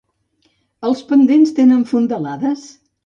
Els 0.89 1.03
pendents 1.11 1.53
tenen 1.59 1.85
fondalades? 1.93 2.65